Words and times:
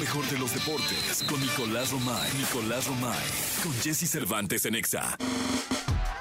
mejor 0.00 0.26
de 0.30 0.38
los 0.38 0.54
deportes 0.54 1.22
con 1.28 1.38
Nicolás 1.38 1.90
Romay. 1.90 2.32
Nicolás 2.38 2.86
Romay. 2.86 3.18
Con 3.62 3.72
Jesse 3.82 4.08
Cervantes 4.08 4.64
en 4.64 4.74
Exa. 4.74 5.18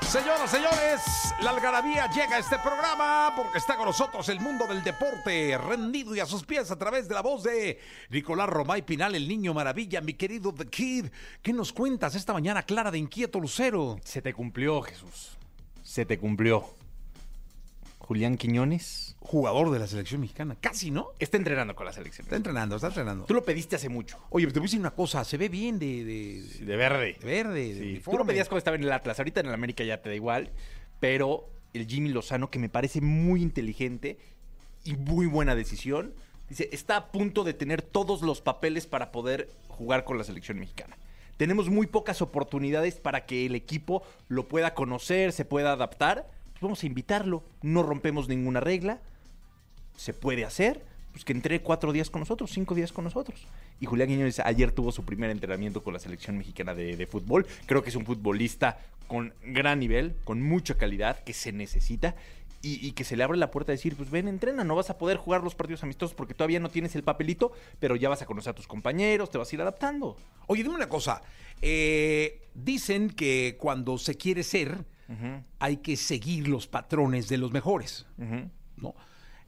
Señoras, 0.01 0.51
señores, 0.51 1.01
la 1.41 1.51
algarabía 1.51 2.09
llega 2.09 2.35
a 2.35 2.39
este 2.39 2.57
programa 2.59 3.31
porque 3.37 3.57
está 3.57 3.77
con 3.77 3.85
nosotros 3.85 4.27
el 4.27 4.41
mundo 4.41 4.67
del 4.67 4.83
deporte, 4.83 5.57
rendido 5.57 6.13
y 6.13 6.19
a 6.19 6.25
sus 6.25 6.43
pies 6.43 6.69
a 6.71 6.77
través 6.77 7.07
de 7.07 7.13
la 7.13 7.21
voz 7.21 7.43
de 7.43 7.79
Nicolás 8.09 8.49
Romay 8.49 8.81
Pinal, 8.81 9.15
el 9.15 9.29
niño 9.29 9.53
maravilla, 9.53 10.01
mi 10.01 10.13
querido 10.13 10.53
The 10.53 10.65
Kid. 10.65 11.05
¿Qué 11.41 11.53
nos 11.53 11.71
cuentas 11.71 12.15
esta 12.15 12.33
mañana 12.33 12.63
clara 12.63 12.91
de 12.91 12.97
inquieto 12.97 13.39
Lucero? 13.39 13.97
Se 14.03 14.21
te 14.21 14.33
cumplió, 14.33 14.81
Jesús. 14.81 15.37
Se 15.83 16.05
te 16.05 16.19
cumplió. 16.19 16.78
Julián 18.09 18.37
Quiñones 18.37 19.15
Jugador 19.19 19.69
de 19.69 19.77
la 19.77 19.85
selección 19.85 20.21
mexicana, 20.21 20.57
casi, 20.59 20.89
¿no? 20.89 21.09
está 21.19 21.37
entrenando 21.37 21.75
con 21.75 21.85
la 21.85 21.93
selección. 21.93 22.25
Está 22.25 22.37
entrenando, 22.37 22.75
está 22.77 22.87
entrenando. 22.87 23.25
Tú 23.25 23.35
lo 23.35 23.43
pediste 23.45 23.75
hace 23.75 23.87
mucho. 23.87 24.17
Oye, 24.31 24.47
te 24.47 24.53
voy 24.53 24.61
a 24.61 24.67
decir 24.67 24.79
una 24.79 24.89
cosa, 24.95 25.23
se 25.23 25.37
ve 25.37 25.47
bien 25.47 25.77
de, 25.77 26.03
de- 26.03 26.65
De 26.65 26.75
verde. 26.75 27.17
de 27.19 27.25
verde, 27.27 27.73
de 27.75 27.95
Sí. 27.97 28.01
Tú 28.03 28.17
lo 28.17 28.25
pedías 28.25 28.47
cuando 28.49 28.57
estaba 28.57 28.77
en 28.77 28.83
el 28.83 28.91
Atlas. 28.91 29.19
Ahorita 29.19 29.41
en 29.41 29.45
el 29.45 29.53
América 29.53 29.83
ya 29.83 30.01
te 30.01 30.09
da 30.09 30.15
igual. 30.15 30.49
Pero 30.99 31.47
el 31.73 31.85
Jimmy 31.85 32.09
Lozano, 32.09 32.49
que 32.49 32.57
me 32.57 32.67
parece 32.69 32.99
muy 33.01 33.43
inteligente 33.43 34.17
y 34.83 34.95
muy 34.95 35.27
buena 35.27 35.53
decisión, 35.53 36.15
dice, 36.49 36.67
está 36.71 36.97
a 36.97 37.11
punto 37.11 37.43
de 37.43 37.53
tener 37.53 37.83
todos 37.83 38.23
los 38.23 38.41
papeles 38.41 38.87
para 38.87 39.11
poder 39.11 39.51
jugar 39.67 40.03
con 40.05 40.17
la 40.17 40.23
selección 40.23 40.57
mexicana. 40.57 40.97
Tenemos 41.37 41.69
muy 41.69 41.85
pocas 41.85 42.23
oportunidades 42.23 42.95
para 42.99 43.27
que 43.27 43.45
el 43.45 43.53
equipo 43.53 44.01
lo 44.27 44.47
pueda 44.47 44.73
conocer, 44.73 45.31
se 45.31 45.45
pueda 45.45 45.73
adaptar. 45.73 46.27
Vamos 46.61 46.83
a 46.83 46.85
invitarlo. 46.85 47.43
No 47.61 47.83
rompemos 47.83 48.27
ninguna 48.27 48.59
regla. 48.59 48.99
se 49.95 50.13
puede 50.13 50.45
hacer, 50.45 50.81
pues 51.11 51.25
que 51.25 51.33
entre 51.33 51.61
cuatro 51.61 51.91
días 51.91 52.09
con 52.09 52.21
nosotros, 52.21 52.51
cinco 52.51 52.73
días 52.73 52.93
con 52.93 53.03
nosotros. 53.03 53.45
Y 53.81 53.85
Julián 53.85 54.07
Quiñones 54.07 54.39
ayer 54.39 54.71
tuvo 54.71 54.91
su 54.93 55.03
primer 55.03 55.29
entrenamiento 55.29 55.83
con 55.83 55.93
la 55.93 55.99
selección 55.99 56.37
mexicana 56.37 56.73
de, 56.73 56.95
de 56.95 57.05
fútbol. 57.05 57.45
Creo 57.65 57.83
que 57.83 57.89
es 57.89 57.95
un 57.97 58.05
futbolista 58.05 58.79
con 59.07 59.33
gran 59.43 59.79
nivel, 59.79 60.15
con 60.23 60.41
mucha 60.41 60.75
calidad, 60.75 61.21
que 61.23 61.33
se 61.33 61.51
necesita. 61.51 62.15
Y, 62.61 62.85
y 62.85 62.91
que 62.91 63.05
se 63.05 63.15
le 63.15 63.23
abre 63.23 63.37
la 63.37 63.51
puerta 63.51 63.71
a 63.71 63.75
decir, 63.75 63.95
pues 63.95 64.09
ven, 64.09 64.27
entrena, 64.27 64.65
no 64.65 64.75
vas 64.75 64.89
a 64.89 64.97
poder 64.97 65.15
jugar 65.15 65.43
los 65.43 65.55
partidos 65.55 65.81
amistosos 65.83 66.13
porque 66.13 66.33
todavía 66.33 66.59
no 66.59 66.67
tienes 66.69 66.93
el 66.95 67.03
papelito, 67.03 67.53
pero 67.79 67.95
ya 67.95 68.09
vas 68.09 68.21
a 68.21 68.25
conocer 68.25 68.51
a 68.51 68.53
tus 68.53 68.67
compañeros, 68.67 69.29
te 69.29 69.37
vas 69.37 69.49
a 69.49 69.55
ir 69.55 69.61
adaptando. 69.61 70.17
Oye, 70.47 70.63
dime 70.63 70.75
una 70.75 70.89
cosa. 70.89 71.21
eh, 71.61 72.41
dicen 72.53 73.09
que 73.11 73.55
cuando 73.59 73.97
se 73.97 74.15
quiere 74.15 74.43
ser, 74.43 74.83
hay 75.59 75.77
que 75.77 75.97
seguir 75.97 76.47
los 76.47 76.67
patrones 76.67 77.27
de 77.29 77.37
los 77.37 77.51
mejores. 77.51 78.05
¿no? 78.77 78.93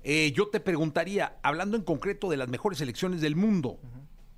Eh, 0.04 0.32
yo 0.36 0.48
te 0.48 0.60
preguntaría, 0.60 1.38
hablando 1.44 1.78
en 1.78 1.84
concreto 1.84 2.30
de 2.30 2.38
las 2.38 2.50
mejores 2.50 2.80
selecciones 2.80 3.22
del 3.22 3.36
mundo, 3.36 3.80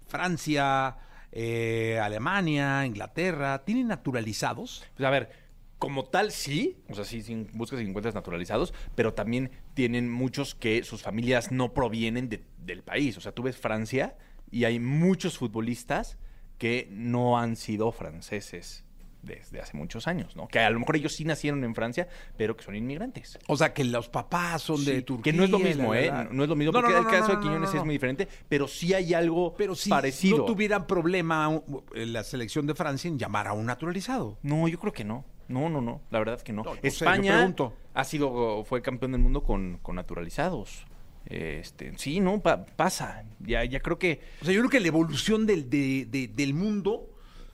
Francia, 0.08 0.98
eh, 1.32 2.00
Alemania, 2.02 2.86
Inglaterra, 2.86 3.64
¿tienen 3.66 3.88
naturalizados? 3.88 4.84
Pues 4.96 5.08
a 5.08 5.10
ver, 5.10 5.32
como 5.80 6.06
tal 6.06 6.32
sí, 6.32 6.78
o 6.90 6.96
sea, 6.96 7.04
sí, 7.06 7.48
buscas 7.54 7.80
y 7.82 7.84
encuentras 7.84 8.14
naturalizados, 8.16 8.74
pero 8.96 9.14
también 9.14 9.52
tienen 9.74 10.12
muchos 10.12 10.56
que 10.56 10.84
sus 10.84 11.02
familias 11.02 11.52
no 11.52 11.74
provienen 11.74 12.30
de- 12.30 12.44
del 12.58 12.84
país. 12.84 13.18
O 13.18 13.22
sea, 13.22 13.32
tú 13.32 13.44
ves 13.44 13.58
Francia 13.58 14.16
y 14.52 14.66
hay 14.66 14.80
muchos 14.80 15.38
futbolistas 15.38 16.18
que 16.58 16.88
no 16.92 17.38
han 17.40 17.56
sido 17.56 17.92
franceses 17.92 18.86
desde 19.24 19.60
hace 19.62 19.76
muchos 19.78 20.08
años, 20.08 20.36
¿no? 20.36 20.48
Que 20.48 20.60
a 20.60 20.70
lo 20.70 20.80
mejor 20.80 20.98
ellos 20.98 21.14
sí 21.16 21.26
nacieron 21.26 21.64
en 21.64 21.74
Francia, 21.74 22.08
pero 22.38 22.56
que 22.56 22.64
son 22.64 22.76
inmigrantes. 22.76 23.40
O 23.48 23.58
sea, 23.58 23.74
que 23.74 23.84
los 23.84 24.10
papás 24.10 24.62
son 24.62 24.84
de 24.86 25.02
Turquía. 25.02 25.32
que 25.32 25.38
no 25.38 25.44
es 25.44 25.50
lo 25.50 25.60
mismo, 25.60 25.96
¿eh? 25.96 26.12
No 26.32 26.44
es 26.44 26.50
lo 26.50 26.56
mismo, 26.56 26.72
No, 26.74 26.80
porque 26.82 26.92
no, 26.94 27.00
el 27.00 27.04
no, 27.06 27.10
caso 27.10 27.30
no, 27.34 27.36
de 27.36 27.42
Quiñones 27.42 27.74
es 27.74 27.84
muy 27.84 27.96
diferente, 27.96 28.28
pero 28.50 28.68
sí 28.68 28.94
hay 28.94 29.14
algo 29.14 29.56
Pero 29.58 29.74
si 29.76 29.90
parecido. 29.90 30.40
no 30.40 30.46
tuvieran 30.46 30.86
problema 30.86 31.50
uh, 31.50 31.84
eh, 31.96 32.06
la 32.06 32.24
selección 32.24 32.68
de 32.68 32.76
Francia 32.76 33.08
en 33.08 33.18
llamar 33.18 33.48
a 33.48 33.54
un 33.54 33.66
naturalizado. 33.66 34.38
No, 34.44 34.68
yo 34.68 34.78
creo 34.80 34.94
que 34.94 35.04
no. 35.04 35.26
No, 35.48 35.70
no, 35.70 35.82
no. 35.82 36.02
La 36.10 36.20
verdad 36.20 36.36
es 36.36 36.44
que 36.44 36.54
no. 36.54 36.64
Sé, 36.64 36.80
España 36.84 37.34
pregunto. 37.36 37.74
ha 37.94 38.04
sido, 38.04 38.64
fue 38.66 38.82
campeón 38.82 39.12
del 39.14 39.22
mundo 39.22 39.44
con, 39.44 39.78
con 39.82 39.96
naturalizados. 39.96 40.86
Este, 41.26 41.94
sí, 41.98 42.20
no, 42.20 42.42
Pa- 42.42 42.66
pasa. 42.66 43.24
Ya, 43.40 43.64
ya 43.64 43.80
creo 43.80 43.98
que 43.98 44.22
O 44.42 44.46
sea, 44.46 44.54
yo 44.54 44.60
creo 44.62 44.70
que 44.70 44.80
la 44.80 44.88
evolución 44.88 45.46
del, 45.46 45.70
de- 45.70 46.06
de- 46.10 46.28
del 46.28 46.54
mundo, 46.54 47.10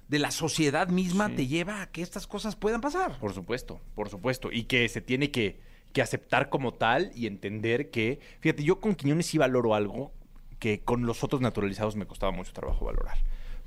de 0.10 0.20
la 0.20 0.32
sociedad 0.32 0.90
misma, 0.90 1.28
Sí. 1.30 1.36
te 1.36 1.48
lleva 1.48 1.82
a 1.82 1.88
que 1.92 2.02
estas 2.02 2.28
cosas 2.28 2.56
puedan 2.56 2.82
pasar. 2.82 3.18
Por 3.20 3.34
supuesto, 3.34 3.80
por 3.96 4.10
supuesto. 4.10 4.52
Y 4.52 4.64
que 4.64 4.90
se 4.90 5.02
tiene 5.02 5.32
que, 5.32 5.60
que 5.94 6.02
aceptar 6.02 6.50
como 6.50 6.74
tal 6.74 7.12
y 7.16 7.28
entender 7.28 7.90
que. 7.92 8.20
Fíjate, 8.42 8.64
yo 8.64 8.80
con 8.80 8.96
Quiñones 8.96 9.28
sí 9.28 9.38
valoro 9.38 9.74
algo 9.76 10.12
que 10.60 10.82
con 10.82 11.06
los 11.06 11.24
otros 11.24 11.42
naturalizados 11.42 11.96
me 11.96 12.06
costaba 12.06 12.32
mucho 12.32 12.52
trabajo 12.52 12.86
valorar. 12.86 13.18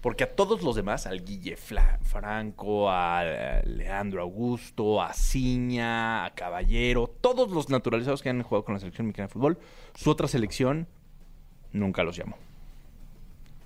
Porque 0.03 0.25
a 0.25 0.35
todos 0.35 0.63
los 0.63 0.75
demás, 0.75 1.07
al 1.07 1.25
Guille 1.25 1.57
Fla- 1.57 2.01
Franco, 2.03 2.91
a 2.91 3.23
Leandro 3.65 4.21
Augusto, 4.21 5.01
a 5.01 5.15
Ciña, 5.15 6.25
a 6.25 6.35
Caballero, 6.35 7.07
todos 7.21 7.51
los 7.53 7.69
naturalizados 7.71 8.21
que 8.21 8.29
han 8.29 8.43
jugado 8.43 8.65
con 8.65 8.75
la 8.75 8.81
selección 8.81 9.07
mexicana 9.07 9.29
de 9.29 9.33
fútbol, 9.33 9.59
su 9.95 10.11
otra 10.11 10.27
selección 10.27 10.89
nunca 11.73 12.03
los 12.03 12.17
llamó. 12.17 12.37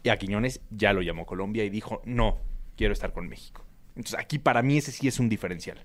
Y 0.02 0.10
a 0.10 0.18
Quiñones 0.18 0.60
ya 0.70 0.92
lo 0.92 1.00
llamó 1.00 1.24
Colombia 1.24 1.64
y 1.64 1.70
dijo, 1.70 2.02
no, 2.04 2.36
quiero 2.76 2.92
estar 2.92 3.12
con 3.12 3.28
México. 3.28 3.64
Entonces 3.96 4.18
aquí 4.18 4.38
para 4.38 4.62
mí 4.62 4.78
ese 4.78 4.92
sí 4.92 5.08
es 5.08 5.18
un 5.18 5.28
diferencial. 5.28 5.82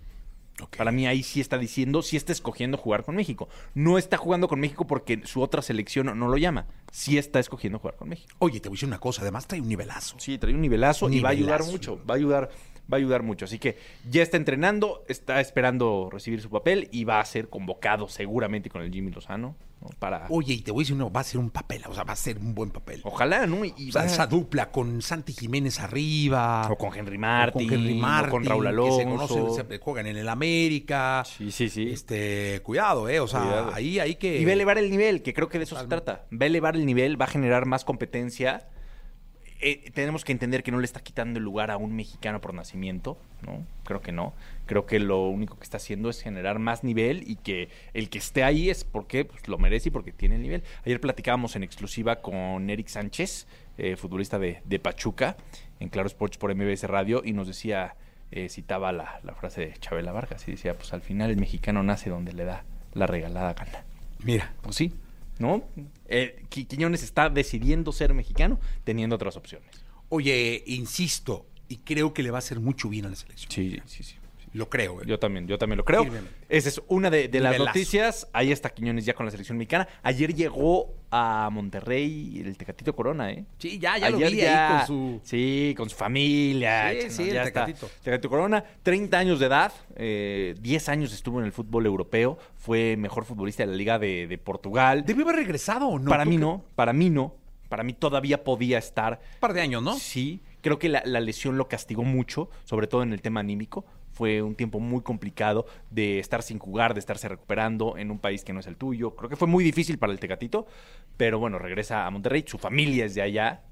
Para 0.78 0.92
mí 0.92 1.08
ahí 1.08 1.24
sí 1.24 1.42
está 1.42 1.58
diciendo, 1.58 2.04
sí 2.04 2.18
está 2.18 2.32
escogiendo 2.32 2.78
jugar 2.78 3.04
con 3.04 3.16
México. 3.16 3.50
No 3.74 3.98
está 3.98 4.18
jugando 4.18 4.48
con 4.48 4.60
México 4.60 4.86
porque 4.86 5.22
su 5.26 5.42
otra 5.42 5.62
selección 5.64 6.06
no 6.20 6.28
lo 6.28 6.38
llama. 6.38 6.68
Sí 6.92 7.18
está 7.18 7.40
escogiendo 7.40 7.80
jugar 7.80 7.96
con 7.96 8.10
México. 8.10 8.36
Oye, 8.38 8.60
te 8.60 8.70
voy 8.70 8.76
a 8.76 8.78
decir 8.78 8.88
una 8.88 9.00
cosa, 9.00 9.22
además 9.24 9.48
trae 9.48 9.62
un 9.62 9.70
nivelazo. 9.70 10.20
Sí, 10.20 10.38
trae 10.38 10.54
un 10.54 10.62
nivelazo, 10.62 11.10
y 11.10 11.20
va 11.20 11.30
a 11.30 11.32
ayudar 11.32 11.62
Nivelazo. 11.62 11.72
mucho. 11.72 12.06
Va 12.06 12.14
a 12.14 12.18
ayudar, 12.18 12.50
va 12.92 12.96
a 12.96 13.00
ayudar 13.00 13.24
mucho. 13.24 13.46
Así 13.46 13.60
que 13.60 13.78
ya 14.10 14.22
está 14.24 14.38
entrenando, 14.38 15.04
está 15.08 15.40
esperando 15.42 16.10
recibir 16.12 16.42
su 16.42 16.50
papel 16.50 16.88
y 16.92 17.04
va 17.04 17.20
a 17.20 17.26
ser 17.26 17.50
convocado 17.50 18.08
seguramente 18.08 18.70
con 18.70 18.82
el 18.82 18.92
Jimmy 18.92 19.12
Lozano 19.12 19.56
¿no? 19.82 19.88
para. 19.98 20.28
Oye, 20.30 20.54
y 20.54 20.62
te 20.62 20.72
voy 20.72 20.82
a 20.82 20.84
decir, 20.84 20.96
no, 20.98 21.12
va 21.12 21.22
a 21.22 21.24
ser 21.24 21.40
un 21.40 21.50
papel, 21.50 21.82
o 21.88 21.94
sea, 21.94 22.04
va 22.04 22.14
a 22.14 22.18
ser 22.18 22.38
un 22.38 22.54
buen 22.54 22.70
papel. 22.70 23.02
Ojalá, 23.04 23.48
¿no? 23.48 23.66
Y 23.66 23.90
O 23.90 23.92
sea, 23.92 24.02
va- 24.02 24.08
esa 24.08 24.28
dupla 24.28 24.72
con 24.72 25.02
Santi 25.02 25.34
Jiménez 25.34 25.80
arriba. 25.80 26.68
o 26.70 26.78
con 26.78 26.96
Henry 26.96 27.18
Martin, 27.18 27.66
o 27.66 27.70
con 27.70 27.74
Henry 27.80 27.94
o 27.98 28.02
Martin, 28.02 28.30
con 28.32 28.46
Raúl 28.46 28.64
que 28.64 28.70
Alonso. 28.70 28.98
se 28.98 29.04
conocen, 29.06 29.70
se 29.70 29.78
juegan 29.80 30.08
en 30.08 30.18
el 30.18 30.30
América. 30.30 31.24
Sí, 31.26 31.52
sí, 31.52 31.70
sí. 31.70 31.90
Este, 31.90 32.60
cuidado, 32.64 33.10
eh, 33.10 33.20
o 33.20 33.28
sea, 33.28 33.42
Cuidado. 33.42 33.72
ahí 33.74 34.00
hay 34.00 34.16
que 34.16 34.40
Y 34.40 34.46
va 34.46 34.52
a 34.52 34.54
elevar 34.54 34.78
el 34.78 34.92
nivel, 34.92 35.22
que 35.24 35.34
creo 35.34 35.48
que 35.50 35.58
de 35.58 35.64
eso 35.64 35.76
Totalmente. 35.76 35.96
se 35.96 36.06
trata. 36.06 36.28
Va 36.38 36.44
a 36.44 36.48
elevar 36.48 36.76
el 36.76 36.86
nivel, 36.86 37.20
va 37.20 37.26
a 37.26 37.30
generar 37.30 37.66
más 37.66 37.84
competencia. 37.86 38.68
Eh, 39.64 39.92
tenemos 39.94 40.26
que 40.26 40.32
entender 40.32 40.64
que 40.64 40.72
no 40.72 40.80
le 40.80 40.86
está 40.86 41.02
quitando 41.02 41.38
el 41.38 41.46
lugar 41.46 41.70
a 41.70 41.78
un 41.78 41.96
mexicano 41.96 42.42
por 42.42 42.54
nacimiento, 42.54 43.18
¿no? 43.46 43.64
Creo 43.84 44.02
que 44.02 44.12
no. 44.12 44.34
Creo 44.66 44.88
que 44.88 45.00
lo 45.00 45.28
único 45.28 45.56
que 45.58 45.64
está 45.64 45.78
haciendo 45.78 46.10
es 46.10 46.20
generar 46.20 46.58
más 46.58 46.84
nivel 46.84 47.24
y 47.30 47.36
que 47.36 47.70
el 47.94 48.10
que 48.10 48.18
esté 48.18 48.44
ahí 48.44 48.72
es 48.72 48.84
porque 48.84 49.24
pues, 49.24 49.48
lo 49.48 49.60
merece 49.60 49.90
y 49.90 49.92
porque 49.92 50.12
tiene 50.12 50.36
el 50.36 50.42
nivel. 50.42 50.64
Ayer 50.84 51.00
platicábamos 51.00 51.56
en 51.56 51.62
exclusiva 51.62 52.22
con 52.22 52.72
Eric 52.72 52.88
Sánchez, 52.88 53.46
eh, 53.78 53.96
futbolista 53.98 54.40
de, 54.40 54.62
de 54.66 54.80
Pachuca, 54.80 55.38
en 55.80 55.90
Claro 55.90 56.08
Sports 56.08 56.38
por 56.38 56.54
MBS 56.56 56.84
Radio, 56.86 57.22
y 57.24 57.34
nos 57.34 57.48
decía, 57.48 57.96
eh, 58.32 58.50
citaba 58.50 58.92
la, 58.92 59.20
la 59.24 59.36
frase 59.36 59.62
de 59.62 59.74
Chabela 59.74 60.12
Vargas, 60.12 60.48
y 60.48 60.52
decía, 60.52 60.74
pues 60.74 60.92
al 60.92 61.02
final 61.02 61.30
el 61.30 61.38
mexicano 61.38 61.84
nace 61.84 62.10
donde 62.10 62.34
le 62.34 62.46
da 62.46 62.64
la 62.94 63.06
regalada 63.06 63.54
gana. 63.54 63.86
Mira, 64.24 64.54
Pues 64.62 64.76
sí, 64.76 64.94
¿no? 65.40 65.64
Eh, 66.08 66.44
Qui- 66.50 66.68
Quiñones 66.68 67.04
está 67.04 67.30
decidiendo 67.30 67.92
ser 67.92 68.14
mexicano 68.14 68.60
teniendo 68.84 69.16
otras 69.16 69.36
opciones. 69.38 69.70
oye, 70.10 70.64
insisto, 70.68 71.46
y 71.70 71.78
creo 71.78 72.14
que 72.14 72.22
le 72.22 72.32
va 72.32 72.38
a 72.38 72.40
hacer 72.40 72.60
mucho 72.60 72.90
bien 72.90 73.06
a 73.06 73.10
la 73.10 73.16
selección. 73.16 73.50
Sí, 73.52 73.80
sí, 73.86 74.04
sí. 74.04 74.16
Lo 74.54 74.70
creo, 74.70 75.02
eh. 75.02 75.06
Yo 75.08 75.18
también, 75.18 75.48
yo 75.48 75.58
también 75.58 75.78
lo 75.78 75.86
creo. 75.86 76.04
Firmemente. 76.04 76.32
Esa 76.50 76.70
es 76.70 76.82
una 76.88 77.10
de, 77.10 77.28
de 77.30 77.40
las 77.40 77.54
Nivelazo. 77.54 77.78
noticias. 77.78 78.28
Ahí 78.34 78.52
está 78.52 78.70
Quiñones 78.70 79.06
ya 79.06 79.14
con 79.14 79.26
la 79.26 79.32
selección 79.32 79.58
mexicana. 79.58 79.88
Ayer 80.04 80.34
llegó 80.36 80.94
a 81.10 81.50
Monterrey 81.52 82.42
el 82.46 82.58
Tecatito 82.58 82.94
Corona, 82.96 83.32
¿eh? 83.32 83.46
Sí, 83.58 83.80
ya, 83.80 83.98
ya 83.98 84.10
lo 84.10 84.18
Ayer 84.18 84.32
vi 84.32 84.38
ya- 84.38 84.68
ahí 84.72 84.78
con 84.78 84.88
su 84.88 85.20
Sí, 85.24 85.74
con 85.78 85.90
su 85.90 85.96
familia. 85.96 86.92
Sí, 86.92 86.98
chino, 87.00 87.12
sí, 87.12 87.24
el 87.30 87.34
ya 87.34 87.44
está. 87.44 87.66
Tecatito. 87.66 87.90
Tecatito 88.04 88.30
Corona, 88.30 88.64
30 88.84 89.18
años 89.18 89.40
de 89.40 89.46
edad, 89.46 89.72
eh, 89.96 90.56
10 90.60 90.90
años 90.90 91.14
estuvo 91.14 91.40
en 91.40 91.46
el 91.46 91.52
fútbol 91.52 91.86
europeo, 91.86 92.38
fue 92.58 92.96
mejor 92.98 93.26
futbolista 93.26 93.64
de 93.64 93.72
la 93.72 93.76
Liga 93.78 94.00
de, 94.00 94.28
de 94.28 94.38
Portugal. 94.38 95.06
¿Debió 95.06 95.24
haber 95.24 95.38
regresado 95.38 95.88
o 95.88 96.00
no? 96.00 96.10
para 96.10 96.24
¿Tú 96.26 96.30
mí 96.30 96.38
no, 96.38 96.66
para 96.76 96.94
mí 96.94 97.10
no. 97.10 97.36
Para 97.70 97.84
mí 97.84 97.94
todavía 97.94 98.44
podía 98.44 98.78
estar. 98.78 99.22
Un 99.36 99.40
par 99.40 99.54
de 99.54 99.62
años, 99.62 99.82
¿no? 99.82 99.96
Sí, 99.96 100.42
creo 100.60 100.78
que 100.78 100.90
la, 100.90 101.04
la 101.06 101.22
lesión 101.22 101.58
lo 101.58 101.70
castigó 101.70 102.04
mucho, 102.04 102.50
sobre 102.66 102.88
todo 102.88 103.02
en 103.04 103.14
el 103.14 103.22
tema 103.22 103.40
anímico. 103.40 103.86
Fue 104.22 104.44
un 104.44 104.54
tiempo 104.54 104.80
muy 104.80 105.02
complicado 105.02 105.66
de 105.90 106.20
estar 106.20 106.44
sin 106.44 106.60
jugar, 106.60 106.94
de 106.94 107.00
estarse 107.00 107.28
recuperando 107.28 107.98
en 107.98 108.12
un 108.12 108.20
país 108.20 108.44
que 108.44 108.54
no 108.54 108.60
es 108.60 108.68
el 108.68 108.76
tuyo. 108.76 109.16
Creo 109.16 109.32
que 109.32 109.36
fue 109.36 109.48
muy 109.48 109.64
difícil 109.64 109.98
para 109.98 110.14
el 110.14 110.20
Tecatito, 110.20 110.68
pero 111.18 111.40
bueno, 111.40 111.58
regresa 111.58 112.06
a 112.06 112.12
Monterrey. 112.12 112.44
Su 112.46 112.60
familia 112.60 113.06
es 113.06 113.16
de 113.16 113.24
allá, 113.24 113.64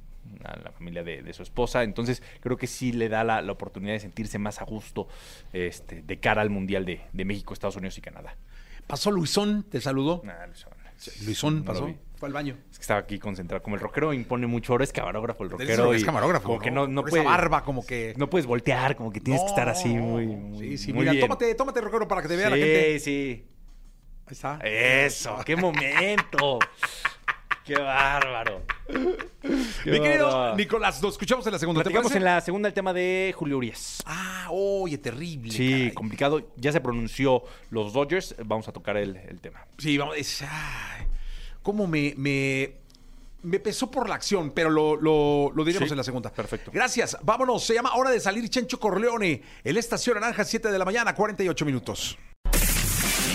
a 0.43 0.57
la 0.57 0.71
familia 0.71 1.03
de, 1.03 1.21
de 1.21 1.33
su 1.33 1.43
esposa. 1.43 1.83
Entonces 1.83 2.23
creo 2.39 2.57
que 2.57 2.65
sí 2.65 2.91
le 2.93 3.09
da 3.09 3.23
la, 3.23 3.43
la 3.43 3.51
oportunidad 3.51 3.93
de 3.93 3.99
sentirse 3.99 4.39
más 4.39 4.59
a 4.59 4.65
gusto 4.65 5.07
este, 5.53 6.01
de 6.01 6.19
cara 6.19 6.41
al 6.41 6.49
Mundial 6.49 6.83
de, 6.83 7.01
de 7.13 7.25
México, 7.25 7.53
Estados 7.53 7.75
Unidos 7.75 7.99
y 7.99 8.01
Canadá. 8.01 8.35
Pasó 8.87 9.11
Luisón, 9.11 9.61
te 9.69 9.79
saludó. 9.79 10.23
Nah, 10.23 10.47
Luisón. 10.47 10.71
Luisón 11.25 11.59
No 11.59 11.65
pasó. 11.65 11.93
Fue 12.17 12.27
al 12.27 12.33
baño. 12.33 12.57
Es 12.69 12.77
que 12.77 12.81
estaba 12.81 12.99
aquí 12.99 13.17
concentrado. 13.17 13.63
Como 13.63 13.75
el 13.77 13.81
rockero 13.81 14.11
impone 14.13 14.45
mucho, 14.45 14.73
ahora 14.73 14.83
es 14.83 14.91
camarógrafo 14.91 15.43
el 15.43 15.51
rockero. 15.51 15.93
es 15.93 16.01
y 16.01 16.05
camarógrafo. 16.05 16.47
Como 16.47 16.59
que 16.59 16.69
no, 16.69 16.85
no 16.87 17.01
Por 17.01 17.11
puede, 17.11 17.23
esa 17.23 17.31
barba, 17.31 17.63
como 17.63 17.85
que. 17.85 18.13
no 18.17 18.29
puedes 18.29 18.45
voltear, 18.45 18.95
como 18.97 19.11
que 19.11 19.21
tienes 19.21 19.41
que 19.41 19.47
estar 19.47 19.69
así 19.69 19.93
No. 19.93 20.01
muy, 20.03 20.27
muy, 20.27 20.59
Sí, 20.59 20.77
sí, 20.77 20.91
muy 20.93 21.01
mira, 21.01 21.11
bien. 21.13 21.23
tómate, 21.25 21.55
tómate, 21.55 21.79
rockero, 21.81 22.07
para 22.07 22.21
que 22.21 22.27
te 22.27 22.35
vea 22.35 22.47
sí, 22.47 22.51
la 22.51 22.57
gente. 22.57 22.99
sí. 22.99 23.45
Ahí 24.25 24.31
está. 24.33 24.59
Eso, 24.63 25.37
qué 25.45 25.55
momento. 25.55 26.59
qué 27.65 27.75
bárbaro. 27.79 28.63
Mi 29.91 29.99
querido. 30.01 30.55
Nicolás, 30.55 31.01
nos 31.01 31.13
escuchamos 31.13 31.45
en 31.47 31.53
la 31.53 31.59
segunda. 31.59 31.79
¿te 31.81 31.83
Platicamos 31.85 32.11
parece? 32.11 32.17
en 32.17 32.23
la 32.35 32.41
segunda 32.41 32.67
el 32.67 32.73
tema 32.73 32.93
de 32.93 33.33
Julio 33.37 33.57
Urias. 33.57 34.01
Ah, 34.05 34.47
oye, 34.51 34.97
terrible. 34.97 35.51
Sí, 35.51 35.69
caray. 35.71 35.93
complicado. 35.93 36.51
Ya 36.57 36.71
se 36.71 36.81
pronunció 36.81 37.43
los 37.69 37.93
Dodgers. 37.93 38.35
Vamos 38.45 38.67
a 38.67 38.71
tocar 38.71 38.97
el, 38.97 39.15
el 39.15 39.39
tema. 39.41 39.65
Sí, 39.77 39.97
vamos. 39.97 40.17
Es, 40.17 40.41
ay, 40.41 41.05
¿Cómo 41.61 41.87
me, 41.87 42.13
me, 42.17 42.73
me 43.43 43.59
pesó 43.59 43.91
por 43.91 44.07
la 44.09 44.15
acción? 44.15 44.51
Pero 44.51 44.69
lo, 44.69 44.95
lo, 44.95 45.51
lo 45.53 45.63
diremos 45.63 45.87
Sí, 45.89 45.93
en 45.93 45.97
la 45.97 46.03
segunda. 46.03 46.31
perfecto. 46.31 46.71
Gracias. 46.73 47.17
Vámonos. 47.21 47.63
Se 47.63 47.73
llama 47.73 47.95
Hora 47.95 48.09
de 48.11 48.19
salir 48.19 48.47
Chencho 48.49 48.79
Corleone. 48.79 49.41
El 49.63 49.77
Estación 49.77 50.15
Naranja, 50.19 50.43
7 50.43 50.71
de 50.71 50.79
la 50.79 50.85
mañana, 50.85 51.13
48 51.15 51.65
minutos. 51.65 52.17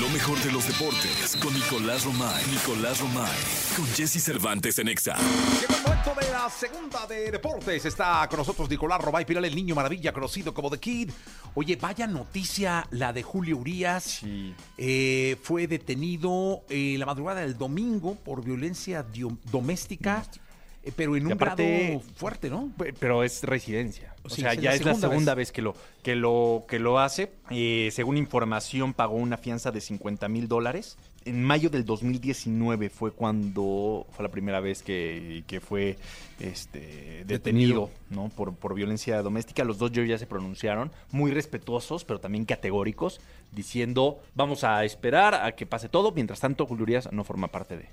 Lo 0.04 0.10
mejor 0.10 0.38
de 0.40 0.52
los 0.52 0.66
deportes 0.66 1.34
con 1.42 1.54
Nicolás 1.54 2.04
Romay. 2.04 2.44
Nicolás 2.50 3.00
Romay. 3.00 3.38
Con 3.74 3.86
Jesse 3.86 4.22
Cervantes 4.22 4.78
en 4.78 4.88
Exa. 4.88 5.16
Llegó 5.58 5.76
el 5.76 5.82
momento 5.82 6.14
de 6.20 6.30
la 6.30 6.50
segunda 6.50 7.06
de 7.06 7.30
deportes. 7.30 7.86
Está 7.86 8.28
con 8.28 8.38
nosotros 8.40 8.68
Nicolás 8.68 9.00
Robay 9.00 9.24
Piral, 9.24 9.46
el 9.46 9.54
niño 9.54 9.74
maravilla, 9.74 10.12
conocido 10.12 10.52
como 10.52 10.68
The 10.68 10.78
Kid. 10.78 11.10
Oye, 11.54 11.76
vaya 11.76 12.06
noticia 12.06 12.86
la 12.90 13.14
de 13.14 13.22
Julio 13.22 13.56
Urias. 13.56 14.18
Sí. 14.20 14.54
Eh, 14.76 15.38
fue 15.42 15.66
detenido 15.66 16.66
eh, 16.68 16.96
la 16.98 17.06
madrugada 17.06 17.40
del 17.40 17.56
domingo 17.56 18.14
por 18.14 18.44
violencia 18.44 19.06
doméstica, 19.50 20.22
pero 20.96 21.16
en 21.16 21.26
un 21.26 21.32
aparte- 21.32 21.86
grado 21.88 22.00
fuerte, 22.16 22.50
¿no? 22.50 22.70
Pe- 22.76 22.92
Pero 22.92 23.22
es 23.24 23.42
residencia. 23.42 24.14
O 24.22 24.28
sea, 24.30 24.54
ya 24.54 24.70
la 24.70 24.76
es 24.76 24.84
la 24.84 24.94
segunda 24.94 25.34
vez. 25.34 25.48
vez, 25.48 25.52
que, 25.52 25.62
lo, 25.62 25.74
que, 26.02 26.14
lo, 26.16 26.64
que 26.66 26.78
lo 26.78 26.98
hace. 26.98 27.30
Eh, 27.50 27.90
según 27.92 28.16
información, 28.16 28.94
pagó 28.94 29.16
una 29.16 29.36
fianza 29.36 29.70
de 29.70 29.80
50 29.80 30.28
mil 30.28 30.48
dólares. 30.48 30.96
En 31.26 31.42
mayo 31.42 31.70
del 31.70 31.84
2019 31.86 32.90
fue 32.90 33.12
cuando 33.12 34.06
fue 34.12 34.22
la 34.22 34.30
primera 34.30 34.60
vez 34.60 34.82
que, 34.82 35.42
que 35.46 35.60
fue 35.60 35.96
este, 36.38 37.24
detenido, 37.26 37.90
¿no? 38.10 38.28
por, 38.28 38.54
por 38.54 38.74
violencia 38.74 39.20
doméstica. 39.22 39.64
Los 39.64 39.78
dos 39.78 39.90
ya 39.92 40.18
se 40.18 40.26
pronunciaron, 40.26 40.90
muy 41.10 41.30
respetuosos, 41.30 42.04
pero 42.04 42.20
también 42.20 42.44
categóricos, 42.44 43.20
diciendo, 43.52 44.20
vamos 44.34 44.64
a 44.64 44.84
esperar 44.84 45.34
a 45.34 45.52
que 45.52 45.66
pase 45.66 45.88
todo. 45.88 46.12
Mientras 46.12 46.40
tanto, 46.40 46.66
Julio 46.66 46.82
Urias 46.84 47.10
no 47.12 47.24
forma 47.24 47.48
parte 47.48 47.76
de, 47.76 47.88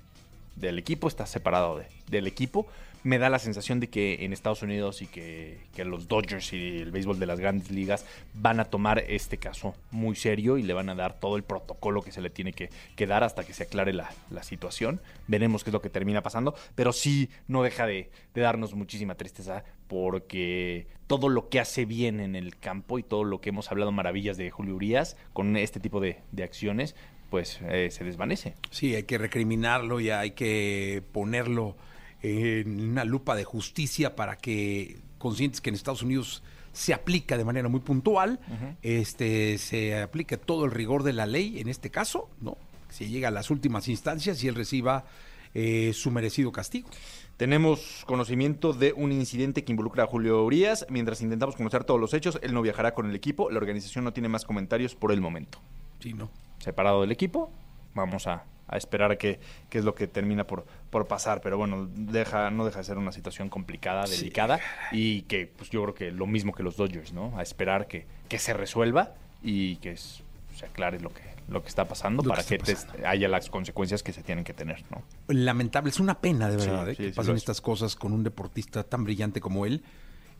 del 0.56 0.78
equipo, 0.78 1.08
está 1.08 1.26
separado 1.26 1.78
de- 1.78 1.86
del 2.08 2.26
equipo. 2.26 2.66
Me 3.04 3.18
da 3.18 3.28
la 3.28 3.40
sensación 3.40 3.80
de 3.80 3.88
que 3.88 4.24
en 4.24 4.32
Estados 4.32 4.62
Unidos 4.62 5.02
y 5.02 5.08
que, 5.08 5.58
que 5.74 5.84
los 5.84 6.06
Dodgers 6.06 6.52
y 6.52 6.78
el 6.82 6.92
béisbol 6.92 7.18
de 7.18 7.26
las 7.26 7.40
grandes 7.40 7.68
ligas 7.72 8.04
van 8.32 8.60
a 8.60 8.64
tomar 8.66 9.00
este 9.08 9.38
caso 9.38 9.74
muy 9.90 10.14
serio 10.14 10.56
y 10.56 10.62
le 10.62 10.72
van 10.72 10.88
a 10.88 10.94
dar 10.94 11.18
todo 11.18 11.36
el 11.36 11.42
protocolo 11.42 12.02
que 12.02 12.12
se 12.12 12.20
le 12.20 12.30
tiene 12.30 12.52
que, 12.52 12.70
que 12.94 13.08
dar 13.08 13.24
hasta 13.24 13.42
que 13.42 13.54
se 13.54 13.64
aclare 13.64 13.92
la, 13.92 14.08
la 14.30 14.44
situación. 14.44 15.00
Veremos 15.26 15.64
qué 15.64 15.70
es 15.70 15.74
lo 15.74 15.82
que 15.82 15.90
termina 15.90 16.22
pasando, 16.22 16.54
pero 16.76 16.92
sí 16.92 17.28
no 17.48 17.64
deja 17.64 17.88
de, 17.88 18.08
de 18.34 18.40
darnos 18.40 18.72
muchísima 18.74 19.16
tristeza 19.16 19.64
porque 19.88 20.86
todo 21.08 21.28
lo 21.28 21.48
que 21.48 21.58
hace 21.58 21.84
bien 21.86 22.20
en 22.20 22.36
el 22.36 22.56
campo 22.56 23.00
y 23.00 23.02
todo 23.02 23.24
lo 23.24 23.40
que 23.40 23.48
hemos 23.48 23.70
hablado 23.72 23.90
maravillas 23.90 24.36
de 24.36 24.50
Julio 24.50 24.76
Urias 24.76 25.16
con 25.32 25.56
este 25.56 25.80
tipo 25.80 25.98
de, 26.00 26.20
de 26.30 26.44
acciones, 26.44 26.94
pues 27.32 27.60
eh, 27.62 27.88
se 27.90 28.04
desvanece. 28.04 28.56
Sí, 28.70 28.94
hay 28.94 29.04
que 29.04 29.16
recriminarlo 29.16 30.00
y 30.00 30.10
hay 30.10 30.32
que 30.32 31.02
ponerlo 31.12 31.78
en 32.20 32.90
una 32.90 33.06
lupa 33.06 33.34
de 33.34 33.44
justicia 33.44 34.14
para 34.14 34.36
que, 34.36 35.00
conscientes 35.16 35.62
que 35.62 35.70
en 35.70 35.74
Estados 35.74 36.02
Unidos 36.02 36.42
se 36.74 36.92
aplica 36.92 37.38
de 37.38 37.46
manera 37.46 37.70
muy 37.70 37.80
puntual, 37.80 38.38
este 38.82 39.56
se 39.56 39.98
aplique 39.98 40.36
todo 40.36 40.66
el 40.66 40.72
rigor 40.72 41.04
de 41.04 41.14
la 41.14 41.24
ley 41.24 41.58
en 41.58 41.68
este 41.68 41.88
caso, 41.88 42.28
¿no? 42.42 42.58
Se 42.90 43.08
llega 43.08 43.28
a 43.28 43.30
las 43.30 43.50
últimas 43.50 43.88
instancias 43.88 44.44
y 44.44 44.48
él 44.48 44.54
reciba 44.54 45.06
eh, 45.54 45.92
su 45.94 46.10
merecido 46.10 46.52
castigo. 46.52 46.90
Tenemos 47.38 48.04
conocimiento 48.04 48.74
de 48.74 48.92
un 48.92 49.10
incidente 49.10 49.64
que 49.64 49.72
involucra 49.72 50.04
a 50.04 50.06
Julio 50.06 50.44
Urias. 50.44 50.84
Mientras 50.90 51.22
intentamos 51.22 51.56
conocer 51.56 51.84
todos 51.84 51.98
los 51.98 52.12
hechos, 52.12 52.38
él 52.42 52.52
no 52.52 52.60
viajará 52.60 52.92
con 52.92 53.08
el 53.08 53.16
equipo. 53.16 53.50
La 53.50 53.56
organización 53.56 54.04
no 54.04 54.12
tiene 54.12 54.28
más 54.28 54.44
comentarios 54.44 54.94
por 54.94 55.12
el 55.12 55.22
momento. 55.22 55.62
Sí, 55.98 56.12
¿no? 56.12 56.30
Separado 56.62 57.00
del 57.00 57.10
equipo, 57.12 57.50
vamos 57.94 58.26
a, 58.26 58.44
a 58.68 58.76
esperar 58.76 59.10
a 59.12 59.16
qué 59.16 59.40
qué 59.68 59.78
es 59.78 59.84
lo 59.84 59.94
que 59.94 60.06
termina 60.06 60.46
por, 60.46 60.64
por 60.90 61.06
pasar. 61.06 61.40
Pero 61.40 61.58
bueno, 61.58 61.88
deja, 61.92 62.50
no 62.50 62.64
deja 62.64 62.78
de 62.78 62.84
ser 62.84 62.98
una 62.98 63.12
situación 63.12 63.48
complicada, 63.48 64.06
Sí, 64.06 64.16
delicada. 64.18 64.60
y 64.92 65.22
que 65.22 65.46
pues 65.46 65.70
yo 65.70 65.82
creo 65.82 65.94
que 65.94 66.10
lo 66.12 66.26
mismo 66.26 66.52
que 66.54 66.62
los 66.62 66.76
Dodgers, 66.76 67.12
¿no? 67.12 67.36
A 67.36 67.42
esperar 67.42 67.86
que, 67.88 68.06
que 68.28 68.38
se 68.38 68.52
resuelva 68.54 69.14
y 69.42 69.76
que 69.76 69.92
es- 69.92 70.22
se 70.56 70.66
aclare 70.66 71.00
lo 71.00 71.08
que, 71.12 71.22
lo 71.48 71.62
que 71.62 71.68
está 71.68 71.86
pasando 71.88 72.22
Lo 72.22 72.28
para 72.28 72.44
que 72.44 72.58
te- 72.58 72.76
haya 73.06 73.26
las 73.26 73.48
consecuencias 73.48 74.02
que 74.02 74.12
se 74.12 74.22
tienen 74.22 74.44
que 74.44 74.52
tener, 74.52 74.84
¿no? 74.90 75.02
lamentable, 75.28 75.88
es 75.90 75.98
una 75.98 76.20
pena 76.20 76.48
de 76.50 76.58
Sí, 76.60 76.66
verdad 76.68 76.88
¿eh? 76.90 76.94
sí, 76.94 77.02
que 77.04 77.10
pasen 77.12 77.36
estas 77.36 77.60
cosas 77.62 77.96
con 77.96 78.12
un 78.12 78.22
deportista 78.22 78.84
tan 78.84 79.02
brillante 79.02 79.40
como 79.40 79.64
él 79.66 79.82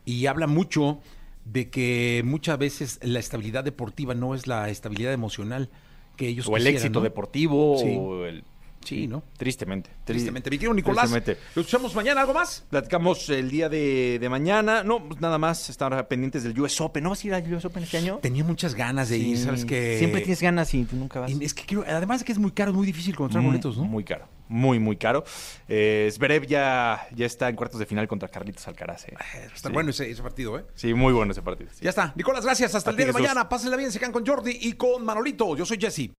y 0.05 0.27
habla 0.27 0.45
mucho 0.47 1.01
de 1.45 1.69
que 1.71 2.21
muchas 2.23 2.57
veces 2.59 2.99
la 3.01 3.17
estabilidad 3.19 3.63
deportiva 3.63 4.13
no 4.13 4.35
es 4.35 4.45
la 4.47 4.69
estabilidad 4.69 5.11
emocional 5.13 5.69
que 6.15 6.27
ellos 6.27 6.47
O 6.47 6.57
el 6.57 6.67
éxito 6.67 6.99
¿no? 6.99 7.03
deportivo, 7.03 7.77
Sí. 7.79 7.95
o 7.99 8.25
el... 8.25 8.43
Sí, 8.85 9.07
¿no? 9.07 9.23
Tristemente. 9.37 9.89
tri- 9.89 10.05
Tristemente. 10.05 10.49
Mi 10.49 10.57
querido 10.57 10.73
Nicolás, 10.73 11.09
tristemente. 11.11 11.37
¿lo 11.55 11.61
escuchamos 11.61 11.95
mañana? 11.95 12.21
¿Algo 12.21 12.33
más? 12.33 12.65
Platicamos 12.69 13.29
el 13.29 13.49
día 13.49 13.69
de, 13.69 14.17
de 14.19 14.29
mañana. 14.29 14.83
No, 14.83 15.07
pues 15.07 15.19
nada 15.21 15.37
más, 15.37 15.69
estar 15.69 16.07
pendientes 16.07 16.43
del 16.43 16.59
US 16.59 16.79
Open. 16.81 17.03
¿No 17.03 17.09
vas 17.11 17.23
a 17.23 17.27
ir 17.27 17.33
al 17.33 17.53
US 17.53 17.65
Open 17.65 17.83
este 17.83 17.97
año? 17.97 18.19
Tenía 18.21 18.43
muchas 18.43 18.75
ganas 18.75 19.09
de 19.09 19.17
ir. 19.17 19.37
¿sabes 19.37 19.65
que 19.65 19.97
Siempre 19.97 20.21
tienes 20.21 20.41
ganas 20.41 20.73
y 20.73 20.83
tú 20.85 20.95
nunca 20.95 21.19
vas. 21.21 21.31
Es 21.31 21.53
que 21.53 21.63
quiero- 21.65 21.83
además 21.87 22.19
de 22.19 22.25
que 22.25 22.31
es 22.33 22.37
muy 22.39 22.51
caro, 22.51 22.71
es 22.71 22.77
muy 22.77 22.85
difícil 22.85 23.13
encontrar 23.13 23.41
Muy- 23.41 23.51
boletos, 23.51 23.77
¿no? 23.77 23.83
Muy 23.85 24.03
caro. 24.03 24.27
Muy, 24.49 24.77
muy 24.77 24.97
caro. 24.97 25.23
Eh, 25.67 26.09
Zverev 26.13 26.45
ya, 26.45 27.07
ya 27.15 27.25
está 27.25 27.49
en 27.49 27.55
cuartos 27.55 27.79
de 27.79 27.85
final 27.85 28.07
contra 28.07 28.27
Carlitos 28.27 28.67
Alcaraz. 28.67 29.07
eh. 29.07 29.13
Está 29.55 29.69
Sí. 29.69 29.73
bueno 29.73 29.89
ese, 29.89 30.11
ese 30.11 30.21
partido, 30.21 30.59
¿eh? 30.59 30.65
Sí, 30.75 30.93
muy 30.93 31.13
bueno 31.13 31.31
ese 31.31 31.41
partido. 31.41 31.69
sí. 31.73 31.79
Ya 31.83 31.89
está. 31.89 32.13
Nicolás, 32.15 32.43
gracias. 32.45 32.75
Hasta 32.75 32.89
A 32.89 32.91
el 32.91 32.97
día 32.97 33.05
de 33.07 33.13
Jesús. 33.13 33.21
mañana. 33.27 33.47
Pásenla 33.49 33.77
bien, 33.77 33.91
se 33.91 33.99
quedan 33.99 34.11
con 34.11 34.25
Jordi 34.25 34.57
y 34.61 34.73
con 34.73 35.03
Manolito. 35.05 35.55
Yo 35.55 35.65
soy 35.65 35.77
Jesse. 35.79 36.11